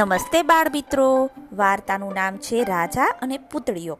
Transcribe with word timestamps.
નમસ્તે 0.00 0.42
બાળ 0.42 0.70
મિત્રો 0.72 1.30
વાર્તાનું 1.52 2.12
નામ 2.14 2.36
છે 2.36 2.64
રાજા 2.64 3.04
અને 3.22 3.38
પૂતળીઓ. 3.38 3.98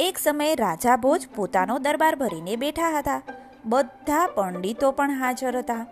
એક 0.00 0.18
સમયે 0.18 0.54
રાજા 0.54 0.96
ભોજ 0.96 1.26
પોતાનો 1.34 1.78
દરબાર 1.78 2.16
ભરીને 2.16 2.56
બેઠા 2.56 2.98
હતા. 2.98 3.22
બધા 3.64 4.26
પંડિતો 4.26 4.90
પણ 4.90 5.10
હાજર 5.10 5.58
હતા. 5.58 5.86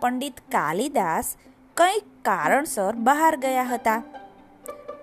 પંડિત 0.00 0.40
કાલિદાસ 0.40 1.36
કંઈક 1.76 2.02
કારણસર 2.24 2.92
બહાર 2.94 3.36
ગયા 3.36 3.62
હતા. 3.62 4.02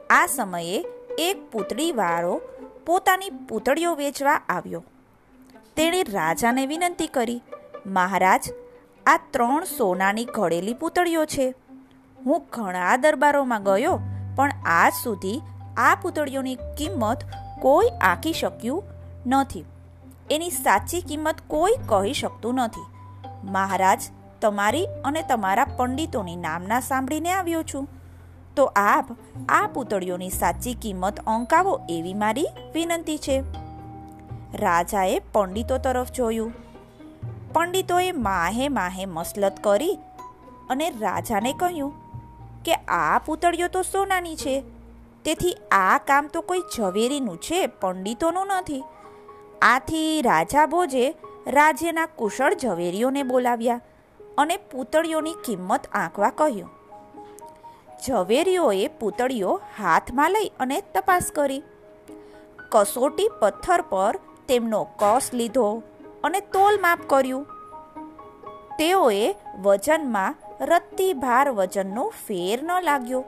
આ 0.10 0.26
સમયે 0.26 0.86
એક 1.20 1.52
પૂતળીવાળો 1.52 2.42
પોતાની 2.86 3.30
પૂતળીઓ 3.30 3.96
વેચવા 3.96 4.42
આવ્યો. 4.50 4.84
તેણે 5.76 6.04
રાજાને 6.04 6.66
વિનંતી 6.66 7.08
કરી, 7.08 7.42
મહારાજ, 7.86 8.50
આ 9.06 9.20
ત્રણ 9.32 9.64
સોનાની 9.64 10.26
ઘડેલી 10.26 10.74
પૂતળીઓ 10.74 11.26
છે. 11.26 11.54
હું 12.26 12.46
ઘણા 12.54 12.98
દરબારોમાં 12.98 13.64
ગયો, 13.64 14.00
પણ 14.36 14.52
આજ 14.66 14.94
સુધી 15.04 15.42
આ 15.78 15.96
પૂતળીઓની 16.02 16.56
કિંમત 16.56 17.24
કોઈ 17.62 17.90
આંકી 18.02 18.34
શક્યું 18.34 18.84
નથી. 19.28 19.66
એની 20.32 20.50
સાચી 20.50 21.02
કિંમત 21.02 21.36
કોઈ 21.48 21.76
કહી 21.86 22.14
શકતું 22.14 22.56
નથી. 22.56 22.86
મહારાજ, 23.44 24.02
તમારી 24.42 24.88
અને 25.06 25.22
તમારા 25.22 25.66
પંડિતોની 25.66 26.36
નામના 26.36 26.80
સાંભળીને 26.80 27.32
આવ્યો 27.32 27.64
છું. 27.64 27.88
તો 28.56 28.66
આપ 28.66 29.06
આ 29.50 29.68
પૂતળીઓની 29.68 30.30
સાચી 30.30 30.74
કિંમત 30.74 31.20
અંકાવો 31.20 31.82
એવી 31.90 32.14
મારી 32.14 32.48
વિનંતી 32.74 33.18
છે. 33.18 33.44
રાજાએ 34.54 35.20
પંડિતો 35.20 35.78
તરફ 35.78 36.12
જોયું. 36.12 36.54
પંડિતોએ 37.54 38.12
માહે 38.12 38.70
માહે 38.70 39.06
મસલત 39.06 39.64
કરી 39.64 40.00
અને 40.70 40.90
રાજાને 40.90 41.54
કહ્યું 41.54 42.05
કે 42.66 42.74
આ 42.74 43.20
પૂતળીઓ 43.26 43.68
તો 43.68 43.82
સોનાની 43.82 44.36
છે. 44.36 44.64
તેથી 45.26 45.58
આ 45.72 45.98
કામ 45.98 46.28
તો 46.28 46.42
કોઈ 46.42 46.64
ઝવેરીનું 46.78 47.38
છે, 47.38 47.68
પંડિતોનું 47.68 48.48
નથી. 48.48 48.84
આથી 49.62 50.22
રાજા 50.22 50.66
ભોજે 50.66 51.16
રાજ્યના 51.48 52.06
કુશળ 52.06 52.54
ઝવેરીઓને 52.54 53.24
બોલાવ્યા 53.24 53.82
અને 54.38 54.58
પૂતળીઓની 54.58 55.34
કિંમત 55.34 55.88
આંકવા 55.94 56.30
કહ્યું. 56.30 56.70
ઝવેરીઓએ 58.08 58.88
પૂતળીઓ 58.88 59.62
હાથમાં 59.80 60.32
લઈ 60.32 60.52
અને 60.60 60.82
તપાસ 60.82 61.32
કરી. 61.36 61.64
કસોટી 62.70 63.30
પથ્થર 63.42 63.82
પર 63.82 64.20
તેમનો 64.48 64.84
કસ 64.84 65.30
લીધો 65.34 65.84
અને 66.24 66.40
તોલ 66.40 66.82
માપ 66.82 67.00
કર્યું. 67.08 67.46
તેઓએ 68.80 69.36
વજનમાં 69.62 70.36
રત્તી 70.62 71.14
ભાર 71.14 71.52
વજનનો 71.52 72.10
ફેર 72.10 72.64
ન 72.64 72.82
લાગ્યો. 72.82 73.24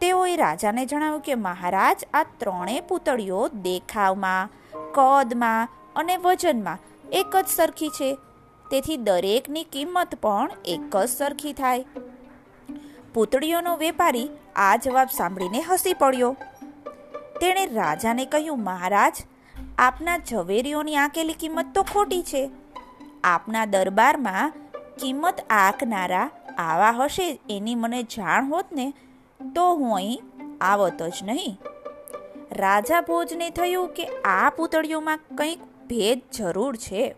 તેઓએ 0.00 0.36
રાજાને 0.36 0.86
જણાવ્યું 0.86 1.20
કે 1.20 1.34
મહારાજ, 1.34 2.04
આ 2.14 2.22
ત્રણેય 2.22 2.80
પૂતળીઓ 2.80 3.48
દેખાવમાં, 3.48 4.48
કદમાં 4.92 5.68
અને 5.96 6.16
વજનમાં 6.16 6.78
એક 7.12 7.36
જ 7.36 7.46
સરખી 7.46 7.88
છે. 7.88 8.18
તેથી 8.70 8.96
દરેકની 8.96 9.64
કિંમત 9.64 10.14
પણ 10.14 10.50
એક 10.64 10.96
જ 10.96 11.08
સરખી 11.08 11.52
થાય. 11.52 11.84
પૂતળીઓનો 13.14 13.76
વેપારી 13.76 14.30
આ 14.56 14.76
જવાબ 14.76 15.08
સાંભળીને 15.12 15.60
હસી 15.60 15.94
પડ્યો. 15.94 16.36
તેણે 17.40 17.66
રાજાને 17.66 18.24
કહ્યું, 18.24 18.64
મહારાજ, 18.64 19.16
આપના 19.78 20.18
ઝવેરીઓની 20.18 20.96
આંકેલી 20.96 21.32
કિંમત 21.32 21.74
તો 21.74 21.82
ખોટી 21.82 22.22
છે. 22.22 22.50
આપના 23.24 23.64
દરબારમાં 23.64 24.52
કિંમત 25.00 25.40
આંકનારા 25.50 26.30
આવા 26.58 26.90
હશે 26.90 27.40
એની 27.50 27.74
મને 27.74 28.02
જાણ 28.02 28.48
હોત 28.48 28.64
ને, 28.72 28.92
તો 29.54 29.74
હું 29.74 29.94
અહીં 29.94 30.22
આવત 30.60 31.02
જ 31.02 31.12
નહીં. 31.22 31.58
રાજા 32.52 33.00
ભોજને 33.00 33.50
થયું 33.50 33.88
કે 33.88 34.06
આ 34.06 34.50
પૂતળીઓમાં 34.50 35.18
કંઈક 35.34 35.62
ભેદ 35.62 36.22
જરૂર 36.38 36.76
છે. 36.76 37.14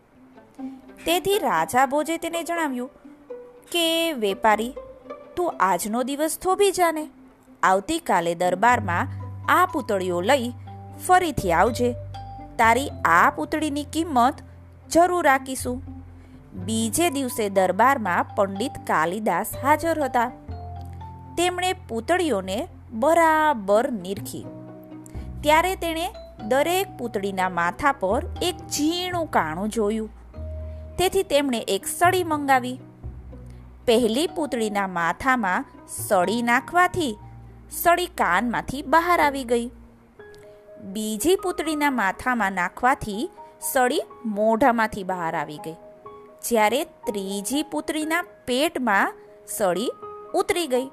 તેથી 1.07 1.39
રાજા 1.39 1.87
ભોજે 1.87 2.17
તેને 2.17 2.43
જણાવ્યું 2.43 2.91
કે, 3.73 4.13
વેપારી, 4.13 4.75
તું 5.37 5.53
આજનો 5.61 6.03
દિવસ 6.03 6.39
થોભી 6.39 6.73
જાને. 6.73 7.09
આવતીકાલે 7.63 8.35
દરબારમાં 8.35 9.09
આ 9.49 9.67
પૂતળીઓ 9.67 10.21
લઈ 10.21 10.53
ફરીથી 11.07 11.53
આવજે. 11.53 11.95
તારી 12.59 12.89
આ 13.05 13.31
પૂતળીની 13.31 13.85
કિંમત 13.85 14.35
જરૂર 14.93 15.25
રાખીશું. 15.25 15.94
બીજે 16.55 17.11
દિવસે 17.11 17.49
દરબારમાં 17.49 18.25
પંડિત 18.25 18.73
કાલિદાસ 18.87 19.47
હાજર 19.63 20.03
હતા. 20.03 20.31
તેમણે 21.37 21.73
પૂતળીઓને 21.73 22.69
બરાબર 22.93 23.93
નિરખી. 23.93 24.47
ત્યારે 25.41 25.75
તેણે 25.75 26.15
દરેક 26.49 26.99
પૂતળીના 26.99 27.49
માથા 27.49 27.93
પર 27.93 28.27
એક 28.43 28.57
ઝીણું 28.57 29.27
કાણું 29.27 29.69
જોયું. 29.69 30.11
તેથી 30.99 31.23
તેમણે 31.23 31.59
એક 31.59 31.87
સળી 31.87 32.25
મંગાવી. 32.25 32.81
પહેલી 33.87 34.27
પૂતળીના 34.27 34.87
માથામાં 34.87 35.65
સળી 36.09 36.43
નાખવાથી 36.43 37.19
સળી 37.71 38.07
કાનમાંથી 38.07 38.83
બહાર 38.83 39.21
આવી 39.21 39.45
ગઈ. 39.45 39.71
બીજી 40.83 41.37
પૂતળીના 41.37 41.91
માથામાં 41.91 42.53
નાખવાથી 42.53 43.31
સળી 43.61 44.03
મોઢામાંથી 44.25 45.05
બહાર 45.05 45.37
આવી 45.37 45.59
ગઈ. 45.59 45.75
જ્યારે 46.45 46.81
ત્રીજી 47.07 47.63
પુત્રીના 47.73 48.25
પેટમાં 48.47 49.15
સળી 49.49 49.91
ઉતરી 50.35 50.67
ગઈ. 50.67 50.89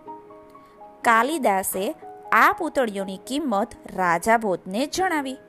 કાલિદાસે 1.04 1.86
આ 2.34 2.52
પૂતળીઓની 2.60 3.22
કિંમત 3.30 3.72
રાજા 3.96 4.38
ભોજને 4.38 4.82
જણાવી. 4.88 5.40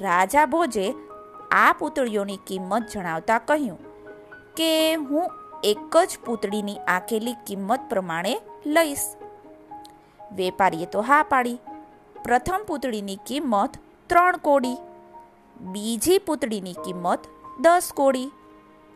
રાજા 0.00 0.46
ભોજે 0.46 0.86
આ 1.52 1.72
પૂતળીઓની 1.78 2.40
કિંમત 2.48 2.84
જણાવતા 2.92 3.40
કહ્યું 3.48 3.80
કે, 4.56 4.70
હું 5.08 5.26
એક 5.64 5.96
જ 6.02 6.20
પૂતળીની 6.26 6.78
આંકેલી 6.88 7.36
કિંમત 7.46 7.88
પ્રમાણે 7.90 8.34
લઈશ. 8.66 9.06
વેપારીએ 10.32 10.86
તો 10.86 11.02
હા 11.08 11.22
પાડી. 11.24 11.58
પ્રથમ 12.24 12.68
પૂતળીની 12.68 13.18
કિંમત 13.28 13.80
ત્રણ 14.10 14.38
કોડી, 14.46 14.78
બીજી 15.56 16.20
પૂતળીની 16.26 16.78
કિંમત 16.84 17.28
દસ 17.60 17.88
કોડી 17.94 18.28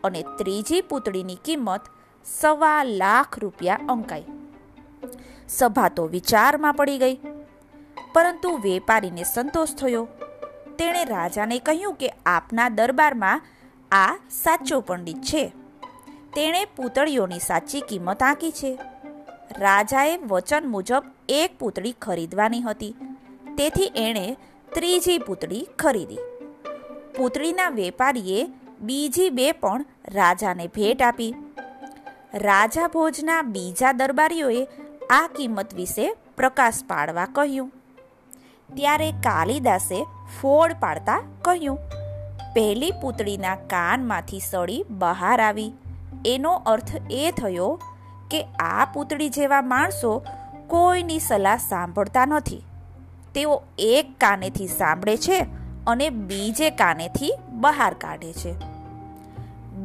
અને 0.06 0.22
ત્રીજી 0.22 0.80
પૂતળીની 0.80 1.38
કિંમત 1.44 1.80
સવા 2.24 2.84
લાખ 2.84 3.38
રૂપિયા 3.38 3.80
અંકાઈ. 3.88 4.24
સભા 5.48 5.88
તો 5.88 6.06
વિચારમાં 6.06 6.74
પડી 6.74 6.98
ગઈ. 6.98 7.18
પરંતુ 8.12 8.56
વેપારીને 8.56 9.22
સંતોષ 9.22 9.74
થયો. 9.74 10.08
તેણે 10.78 11.04
રાજાને 11.04 11.58
કહ્યું 11.58 11.94
કે 11.94 12.08
આપના 12.26 12.68
દરબારમાં 12.68 13.42
આ 13.92 14.16
સાચો 14.30 14.80
પંડિત 14.80 15.22
છે. 15.22 15.52
તેણે 16.34 16.64
પૂતળીઓની 16.64 17.38
સાચી 17.38 17.80
કિંમત 17.80 18.22
આંકી 18.22 18.50
છે. 18.50 18.78
રાજાએ 19.58 20.16
વચન 20.16 20.62
મુજબ 20.66 21.02
એક 21.28 21.58
પૂતળી 21.58 21.92
ખરીદવાની 21.92 22.62
હતી. 22.62 22.94
તેથી 23.58 23.92
એણે 23.96 24.36
ત્રીજી 24.74 25.18
પૂતળી 25.18 25.68
ખરીદી. 25.78 26.18
પૂતળીના 27.16 27.68
વેપારીએ 27.68 28.46
બીજી 28.80 29.30
બે 29.30 29.52
પણ 29.52 29.84
રાજાને 30.08 30.66
ભેટ 30.66 31.02
આપી. 31.02 31.34
રાજા 32.34 32.88
ભોજના 32.88 33.42
બીજા 33.42 33.92
દરબારીઓએ 33.92 34.66
આ 35.10 35.26
કિંમત 35.36 35.74
વિશે 35.74 36.14
પ્રકાશ 36.36 36.82
પાડવા 36.88 37.26
કહ્યું. 37.26 37.72
ત્યારે 38.74 39.10
કાલિદાસે 39.10 40.04
ફોડ 40.40 40.72
પાડતા 40.80 41.18
કહ્યું, 41.42 41.78
પહેલી 42.54 42.90
પુતળીના 42.90 43.54
કાનમાંથી 43.54 44.40
સળી 44.40 44.84
બહાર 44.90 45.40
આવી. 45.40 45.72
એનો 46.26 46.52
અર્થ 46.66 46.96
એ 47.10 47.30
થયો 47.30 47.80
કે 48.30 48.42
આ 48.60 48.84
પુતળી 48.84 49.28
જેવા 49.28 49.62
માણસો 49.62 50.24
કોઈની 50.68 51.18
સલાહ 51.18 51.56
સાંભળતા 51.56 52.26
નથી. 52.26 52.62
તેઓ 53.34 53.62
એક 53.78 54.06
કાનેથી 54.20 54.66
સાંભળે 54.66 55.16
છે 55.16 55.38
અને 55.86 56.10
બીજે 56.10 56.70
કાનેથી 56.70 57.32
બહાર 57.56 57.92
કાઢે 57.94 58.32
છે. 58.32 58.52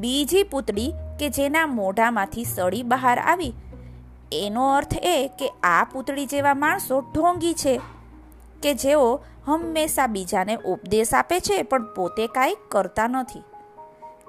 બીજી 0.01 0.43
પૂતળી 0.43 0.91
કે 1.19 1.29
જેના 1.29 1.65
મોઢામાંથી 1.71 2.45
સળી 2.45 2.83
બહાર 2.83 3.17
આવી, 3.21 3.53
એનો 4.33 4.63
અર્થ 4.75 4.95
એ 5.05 5.15
કે 5.39 5.47
આ 5.63 5.83
પૂતળી 5.83 6.25
જેવા 6.25 6.55
માણસો 6.55 7.01
ઢોંગી 7.13 7.53
છે 7.53 7.73
કે 8.63 8.73
જેઓ 8.75 9.07
હંમેશા 9.47 10.07
બીજાને 10.07 10.55
ઉપદેશ 10.65 11.13
આપે 11.13 11.37
છે 11.39 11.61
પણ 11.63 11.93
પોતે 11.95 12.27
કાંઈ 12.27 12.59
કરતા 12.69 13.07
નથી. 13.07 13.43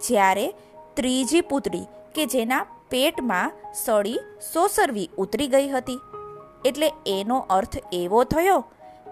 જ્યારે 0.09 0.47
ત્રીજી 0.97 1.41
પૂતળી 1.41 1.87
કે 2.15 2.27
જેના 2.27 2.63
પેટમાં 2.91 3.55
સળી 3.75 4.21
સોસરવી 4.53 5.09
ઉતરી 5.19 5.49
ગઈ 5.49 5.69
હતી, 5.69 6.01
એટલે 6.65 6.89
એનો 7.07 7.39
અર્થ 7.51 7.77
એવો 7.93 8.25
થયો 8.25 8.61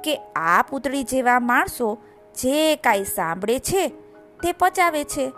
કે 0.04 0.14
આ 0.36 0.62
પૂતળી 0.62 1.02
જેવા 1.04 1.40
માણસો 1.40 1.88
જે 2.34 2.76
કાંઈ 2.76 3.12
સાંભળે 3.14 3.58
છે 3.58 3.82
તે 4.42 4.52
પચાવે 4.52 5.04
છે 5.04 5.32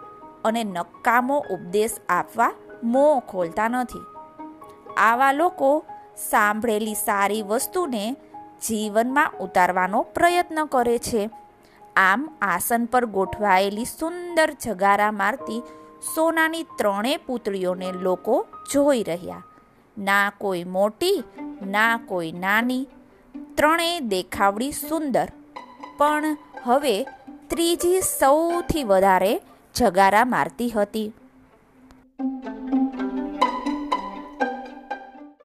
અને 0.44 0.64
નકામો 0.64 1.44
ઉપદેશ 1.50 1.90
આપવા 2.08 2.52
મોં 2.84 3.20
ખોલતા 3.20 3.68
નથી. 3.68 4.06
આવા 4.96 5.32
લોકો 5.32 5.84
સાંભળેલી 6.30 6.94
સારી 6.94 7.42
વસ્તુને 7.42 8.16
જીવનમાં 8.68 9.32
ઉતારવાનો 9.40 10.02
પ્રયત્ન 10.02 10.64
કરે 10.64 10.98
છે. 10.98 11.30
આમ 11.96 12.28
આસન 12.42 12.84
પર 12.84 13.04
ગોઠવાયેલી 13.04 13.84
સુંદર 13.84 14.50
જગારા 14.62 15.12
મારતી 15.12 15.62
સોનાની 16.14 16.62
ત્રણેય 16.62 17.16
પુતળીઓને 17.16 17.92
લોકો 17.92 18.46
જોઈ 18.72 19.02
રહ્યા. 19.02 19.44
ના 19.98 20.32
કોઈ 20.38 20.64
મોટી, 20.64 21.24
ના 21.66 21.96
કોઈ 21.96 22.32
નાની, 22.32 22.88
ત્રણેય 23.54 24.00
દેખાવડી 24.00 24.72
સુંદર 24.72 25.28
પણ 25.97 26.35
હવે 26.63 26.95
ત્રીજી 27.49 28.01
સૌથી 28.09 28.85
વધારે 28.85 29.33
જગારા 29.75 30.25
મારતી 30.27 30.69
હતી 30.71 31.07